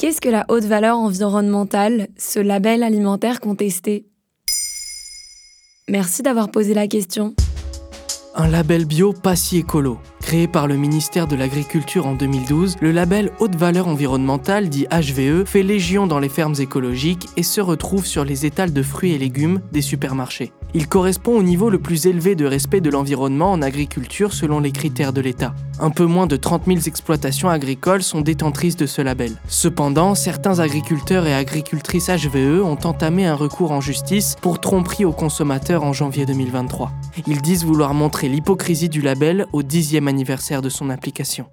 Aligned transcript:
Qu'est-ce 0.00 0.22
que 0.22 0.30
la 0.30 0.46
haute 0.48 0.64
valeur 0.64 0.96
environnementale, 0.96 2.08
ce 2.16 2.40
label 2.40 2.82
alimentaire 2.82 3.38
contesté? 3.38 4.06
Merci 5.90 6.22
d'avoir 6.22 6.50
posé 6.50 6.72
la 6.72 6.86
question. 6.86 7.34
Un 8.34 8.48
label 8.48 8.86
bio 8.86 9.12
pas 9.12 9.36
si 9.36 9.58
écolo. 9.58 9.98
Créé 10.22 10.48
par 10.48 10.68
le 10.68 10.78
ministère 10.78 11.26
de 11.26 11.36
l'Agriculture 11.36 12.06
en 12.06 12.14
2012, 12.14 12.76
le 12.80 12.92
label 12.92 13.30
Haute 13.40 13.56
Valeur 13.56 13.88
Environnementale, 13.88 14.70
dit 14.70 14.86
HVE, 14.90 15.44
fait 15.44 15.62
légion 15.62 16.06
dans 16.06 16.18
les 16.18 16.30
fermes 16.30 16.56
écologiques 16.58 17.26
et 17.36 17.42
se 17.42 17.60
retrouve 17.60 18.06
sur 18.06 18.24
les 18.24 18.46
étals 18.46 18.72
de 18.72 18.82
fruits 18.82 19.12
et 19.12 19.18
légumes 19.18 19.60
des 19.70 19.82
supermarchés. 19.82 20.50
Il 20.72 20.86
correspond 20.86 21.36
au 21.36 21.42
niveau 21.42 21.68
le 21.68 21.80
plus 21.80 22.06
élevé 22.06 22.36
de 22.36 22.46
respect 22.46 22.80
de 22.80 22.90
l'environnement 22.90 23.50
en 23.50 23.60
agriculture 23.60 24.32
selon 24.32 24.60
les 24.60 24.70
critères 24.70 25.12
de 25.12 25.20
l'État. 25.20 25.52
Un 25.80 25.90
peu 25.90 26.04
moins 26.04 26.26
de 26.26 26.36
30 26.36 26.66
000 26.66 26.78
exploitations 26.86 27.48
agricoles 27.48 28.02
sont 28.02 28.20
détentrices 28.20 28.76
de 28.76 28.86
ce 28.86 29.02
label. 29.02 29.32
Cependant, 29.48 30.14
certains 30.14 30.60
agriculteurs 30.60 31.26
et 31.26 31.34
agricultrices 31.34 32.08
HVE 32.08 32.62
ont 32.62 32.78
entamé 32.84 33.26
un 33.26 33.34
recours 33.34 33.72
en 33.72 33.80
justice 33.80 34.36
pour 34.40 34.60
tromperie 34.60 35.04
aux 35.04 35.12
consommateurs 35.12 35.82
en 35.82 35.92
janvier 35.92 36.24
2023. 36.24 36.92
Ils 37.26 37.42
disent 37.42 37.64
vouloir 37.64 37.92
montrer 37.92 38.28
l'hypocrisie 38.28 38.88
du 38.88 39.00
label 39.00 39.46
au 39.52 39.62
dixième 39.62 40.06
anniversaire 40.06 40.62
de 40.62 40.68
son 40.68 40.88
application. 40.90 41.46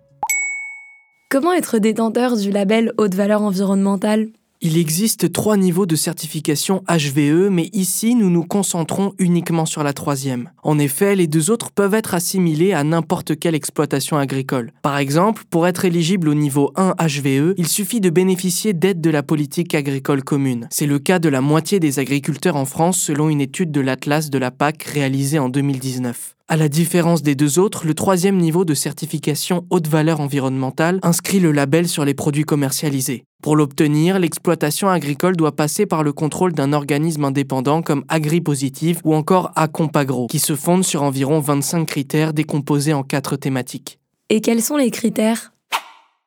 Comment 1.29 1.53
être 1.53 1.79
détenteur 1.79 2.37
du 2.37 2.51
label 2.51 2.93
haute 2.97 3.15
valeur 3.15 3.41
environnementale? 3.41 4.27
Il 4.61 4.77
existe 4.77 5.31
trois 5.31 5.57
niveaux 5.57 5.85
de 5.85 5.95
certification 5.95 6.83
HVE, 6.89 7.49
mais 7.49 7.69
ici 7.73 8.15
nous 8.15 8.29
nous 8.29 8.43
concentrons 8.43 9.13
uniquement 9.19 9.65
sur 9.65 9.83
la 9.83 9.93
troisième. 9.93 10.49
En 10.63 10.79
effet, 10.79 11.15
les 11.15 11.27
deux 11.27 11.51
autres 11.51 11.71
peuvent 11.71 11.93
être 11.93 12.13
assimilés 12.13 12.73
à 12.73 12.83
n'importe 12.83 13.37
quelle 13.39 13.55
exploitation 13.55 14.17
agricole. 14.17 14.71
Par 14.81 14.97
exemple, 14.97 15.43
pour 15.49 15.67
être 15.67 15.85
éligible 15.85 16.29
au 16.29 16.33
niveau 16.33 16.71
1 16.75 16.95
HVE, 16.99 17.53
il 17.57 17.67
suffit 17.67 18.01
de 18.01 18.09
bénéficier 18.09 18.73
d'aide 18.73 19.01
de 19.01 19.09
la 19.09 19.23
politique 19.23 19.75
agricole 19.75 20.23
commune. 20.23 20.67
C'est 20.71 20.87
le 20.87 20.99
cas 20.99 21.19
de 21.19 21.29
la 21.29 21.41
moitié 21.41 21.79
des 21.79 21.99
agriculteurs 21.99 22.55
en 22.55 22.65
France 22.65 22.99
selon 22.99 23.29
une 23.29 23.41
étude 23.41 23.71
de 23.71 23.81
l'Atlas 23.81 24.29
de 24.29 24.37
la 24.37 24.51
PAC 24.51 24.83
réalisée 24.83 25.39
en 25.39 25.49
2019. 25.49 26.36
À 26.49 26.55
la 26.55 26.69
différence 26.69 27.23
des 27.23 27.35
deux 27.35 27.59
autres, 27.59 27.85
le 27.85 27.93
troisième 27.93 28.37
niveau 28.37 28.63
de 28.63 28.73
certification 28.73 29.65
haute 29.69 29.89
valeur 29.89 30.21
environnementale 30.21 30.99
inscrit 31.03 31.41
le 31.41 31.51
label 31.51 31.89
sur 31.89 32.05
les 32.05 32.13
produits 32.13 32.45
commercialisés. 32.45 33.25
Pour 33.43 33.57
l'obtenir, 33.57 34.17
l'exploitation 34.17 34.87
agricole 34.87 35.35
doit 35.35 35.57
passer 35.57 35.85
par 35.85 36.03
le 36.03 36.13
contrôle 36.13 36.53
d'un 36.53 36.71
organisme 36.71 37.25
indépendant 37.25 37.81
comme 37.81 38.05
AgriPositive 38.07 39.01
ou 39.03 39.13
encore 39.13 39.51
Acompagro, 39.57 40.27
qui 40.27 40.39
se 40.39 40.55
fonde 40.55 40.85
sur 40.85 41.03
environ 41.03 41.41
25 41.41 41.85
critères 41.85 42.31
décomposés 42.31 42.93
en 42.93 43.03
quatre 43.03 43.35
thématiques. 43.35 43.99
Et 44.29 44.39
quels 44.39 44.61
sont 44.61 44.77
les 44.77 44.89
critères? 44.89 45.51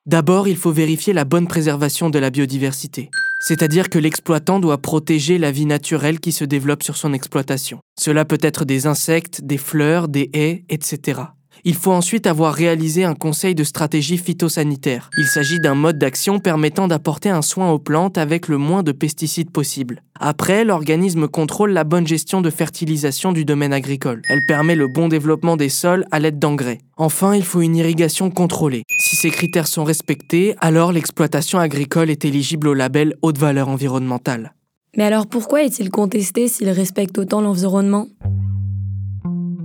D'abord, 0.05 0.49
il 0.49 0.57
faut 0.57 0.71
vérifier 0.71 1.15
la 1.15 1.25
bonne 1.25 1.47
préservation 1.47 2.11
de 2.11 2.19
la 2.19 2.29
biodiversité. 2.29 3.11
C'est-à-dire 3.41 3.89
que 3.89 3.99
l'exploitant 3.99 4.61
doit 4.61 4.79
protéger 4.79 5.39
la 5.39 5.51
vie 5.51 5.67
naturelle 5.67 6.21
qui 6.21 6.31
se 6.31 6.45
développe 6.45 6.83
sur 6.83 6.97
son 6.97 7.13
exploitation. 7.13 7.81
Cela 7.99 8.25
peut 8.25 8.39
être 8.41 8.65
des 8.65 8.87
insectes, 8.87 9.41
des 9.43 9.59
fleurs, 9.59 10.09
des 10.09 10.31
haies, 10.35 10.65
etc. 10.69 11.23
Il 11.65 11.75
faut 11.75 11.93
ensuite 11.93 12.27
avoir 12.27 12.55
réalisé 12.55 13.05
un 13.05 13.15
conseil 13.15 13.55
de 13.55 13.65
stratégie 13.65 14.19
phytosanitaire. 14.19 15.11
Il 15.19 15.27
s'agit 15.27 15.61
d'un 15.61 15.75
mode 15.75 15.99
d'action 15.99 16.39
permettant 16.39 16.89
d'apporter 16.89 17.29
un 17.29 17.43
soin 17.43 17.71
aux 17.71 17.79
plantes 17.79 18.19
avec 18.19 18.49
le 18.49 18.59
moins 18.59 18.83
de 18.83 18.93
pesticides 18.93 19.51
possible. 19.51 20.03
Après, 20.19 20.65
l'organisme 20.65 21.29
contrôle 21.29 21.73
la 21.73 21.85
bonne 21.85 22.07
gestion 22.07 22.41
de 22.41 22.51
fertilisation 22.51 23.33
du 23.33 23.45
domaine 23.45 23.73
agricole. 23.73 24.23
Elle 24.29 24.45
permet 24.47 24.75
le 24.75 24.87
bon 24.87 25.09
développement 25.09 25.57
des 25.57 25.69
sols 25.69 26.05
à 26.11 26.19
l'aide 26.19 26.39
d'engrais. 26.39 26.79
Enfin, 26.97 27.35
il 27.35 27.45
faut 27.45 27.63
une 27.63 27.77
irrigation 27.77 28.31
contrôlée. 28.31 28.83
Si 28.99 29.17
ces 29.17 29.31
critères 29.31 29.67
sont 29.67 29.85
respectés, 29.85 30.55
alors 30.61 30.93
l'exploitation 30.93 31.59
agricole 31.59 32.11
est 32.11 32.25
éligible 32.25 32.69
au 32.69 32.75
label 32.75 33.15
haute 33.23 33.39
valeur 33.39 33.69
environnementale. 33.69 34.53
Mais 34.97 35.05
alors 35.05 35.27
pourquoi 35.27 35.63
est-il 35.63 35.91
contesté 35.91 36.49
s'il 36.49 36.69
respecte 36.69 37.17
autant 37.19 37.41
l'environnement? 37.41 38.09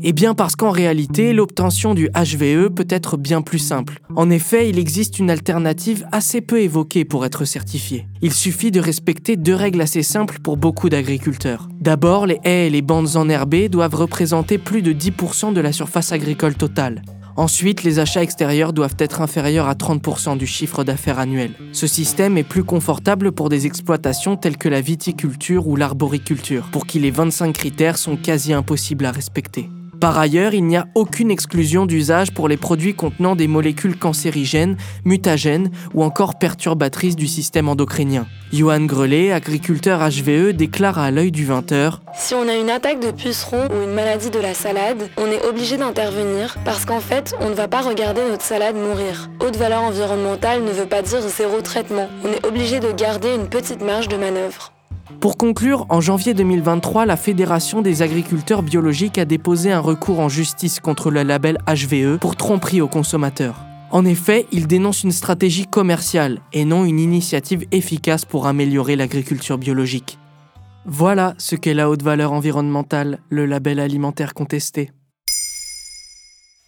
Eh 0.07 0.13
bien 0.13 0.35
parce 0.35 0.55
qu'en 0.55 0.69
réalité, 0.69 1.33
l'obtention 1.33 1.95
du 1.95 2.09
HVE 2.09 2.69
peut 2.69 2.85
être 2.89 3.17
bien 3.17 3.41
plus 3.41 3.57
simple. 3.57 3.99
En 4.15 4.29
effet, 4.29 4.69
il 4.69 4.77
existe 4.77 5.17
une 5.17 5.31
alternative 5.31 6.05
assez 6.11 6.41
peu 6.41 6.61
évoquée 6.61 7.05
pour 7.05 7.25
être 7.25 7.43
certifié. 7.43 8.05
Il 8.21 8.31
suffit 8.31 8.69
de 8.69 8.79
respecter 8.79 9.35
deux 9.35 9.55
règles 9.55 9.81
assez 9.81 10.03
simples 10.03 10.37
pour 10.43 10.57
beaucoup 10.57 10.89
d'agriculteurs. 10.89 11.69
D'abord, 11.81 12.27
les 12.27 12.39
haies 12.43 12.67
et 12.67 12.69
les 12.69 12.83
bandes 12.83 13.15
enherbées 13.15 13.67
doivent 13.67 13.95
représenter 13.95 14.59
plus 14.59 14.83
de 14.83 14.93
10% 14.93 15.53
de 15.53 15.61
la 15.61 15.71
surface 15.71 16.11
agricole 16.11 16.53
totale. 16.53 17.01
Ensuite, 17.35 17.81
les 17.81 17.97
achats 17.97 18.21
extérieurs 18.21 18.73
doivent 18.73 18.95
être 18.99 19.21
inférieurs 19.21 19.67
à 19.67 19.73
30% 19.73 20.37
du 20.37 20.45
chiffre 20.45 20.83
d'affaires 20.83 21.17
annuel. 21.17 21.49
Ce 21.73 21.87
système 21.87 22.37
est 22.37 22.43
plus 22.43 22.63
confortable 22.63 23.31
pour 23.31 23.49
des 23.49 23.65
exploitations 23.65 24.37
telles 24.37 24.57
que 24.57 24.69
la 24.69 24.81
viticulture 24.81 25.67
ou 25.67 25.75
l'arboriculture, 25.75 26.69
pour 26.71 26.85
qui 26.85 26.99
les 26.99 27.11
25 27.11 27.53
critères 27.53 27.97
sont 27.97 28.17
quasi 28.17 28.53
impossibles 28.53 29.05
à 29.05 29.11
respecter. 29.11 29.67
Par 30.05 30.19
ailleurs, 30.19 30.53
il 30.53 30.65
n'y 30.65 30.77
a 30.77 30.85
aucune 30.93 31.31
exclusion 31.31 31.87
d'usage 31.87 32.31
pour 32.31 32.47
les 32.47 32.57
produits 32.57 32.93
contenant 32.93 33.35
des 33.35 33.47
molécules 33.47 33.97
cancérigènes, 33.97 34.77
mutagènes 35.03 35.71
ou 35.95 36.03
encore 36.03 36.37
perturbatrices 36.37 37.15
du 37.15 37.25
système 37.25 37.67
endocrinien. 37.67 38.27
Johan 38.53 38.81
Grelet, 38.81 39.31
agriculteur 39.31 40.01
HVE, 40.01 40.51
déclare 40.51 40.99
à 40.99 41.09
l'œil 41.09 41.31
du 41.31 41.47
20h 41.47 42.01
Si 42.13 42.35
on 42.35 42.47
a 42.47 42.53
une 42.53 42.69
attaque 42.69 42.99
de 42.99 43.09
puceron 43.09 43.67
ou 43.71 43.81
une 43.81 43.95
maladie 43.95 44.29
de 44.29 44.37
la 44.37 44.53
salade, 44.53 45.09
on 45.17 45.25
est 45.25 45.43
obligé 45.43 45.75
d'intervenir 45.75 46.55
parce 46.63 46.85
qu'en 46.85 46.99
fait, 46.99 47.33
on 47.41 47.49
ne 47.49 47.55
va 47.55 47.67
pas 47.67 47.81
regarder 47.81 48.21
notre 48.29 48.43
salade 48.43 48.75
mourir. 48.75 49.31
Haute 49.39 49.55
valeur 49.55 49.81
environnementale 49.81 50.63
ne 50.63 50.71
veut 50.71 50.85
pas 50.85 51.01
dire 51.01 51.21
zéro 51.21 51.61
traitement. 51.61 52.09
On 52.23 52.27
est 52.27 52.45
obligé 52.45 52.79
de 52.79 52.91
garder 52.91 53.33
une 53.33 53.47
petite 53.47 53.81
marge 53.81 54.07
de 54.07 54.17
manœuvre. 54.17 54.74
Pour 55.19 55.37
conclure, 55.37 55.85
en 55.89 56.01
janvier 56.01 56.33
2023, 56.33 57.05
la 57.05 57.17
Fédération 57.17 57.81
des 57.81 58.01
agriculteurs 58.01 58.63
biologiques 58.63 59.17
a 59.17 59.25
déposé 59.25 59.71
un 59.71 59.79
recours 59.79 60.19
en 60.19 60.29
justice 60.29 60.79
contre 60.79 61.11
le 61.11 61.23
label 61.23 61.57
HVE 61.67 62.17
pour 62.19 62.35
tromperie 62.35 62.81
aux 62.81 62.87
consommateurs. 62.87 63.65
En 63.91 64.03
effet, 64.03 64.45
il 64.51 64.67
dénonce 64.67 65.03
une 65.03 65.11
stratégie 65.11 65.67
commerciale 65.67 66.39
et 66.53 66.65
non 66.65 66.85
une 66.85 66.99
initiative 66.99 67.65
efficace 67.71 68.25
pour 68.25 68.47
améliorer 68.47 68.95
l'agriculture 68.95 69.57
biologique. 69.57 70.17
Voilà 70.85 71.33
ce 71.37 71.55
qu'est 71.55 71.73
la 71.73 71.89
haute 71.89 72.03
valeur 72.03 72.31
environnementale, 72.31 73.19
le 73.29 73.45
label 73.45 73.79
alimentaire 73.79 74.33
contesté. 74.33 74.91